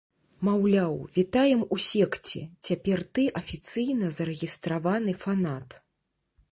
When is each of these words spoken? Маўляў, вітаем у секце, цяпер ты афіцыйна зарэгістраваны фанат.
Маўляў, 0.47 0.95
вітаем 1.17 1.61
у 1.75 1.79
секце, 1.89 2.41
цяпер 2.71 2.99
ты 3.19 3.27
афіцыйна 3.43 4.11
зарэгістраваны 4.19 5.11
фанат. 5.25 5.69